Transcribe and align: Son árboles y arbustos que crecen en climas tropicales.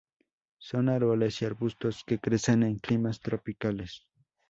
Son 0.57 0.89
árboles 0.89 1.39
y 1.39 1.45
arbustos 1.45 2.03
que 2.03 2.17
crecen 2.17 2.63
en 2.63 2.79
climas 2.79 3.19
tropicales. 3.19 4.07